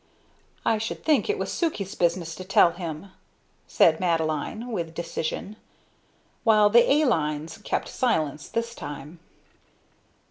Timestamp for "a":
6.91-7.05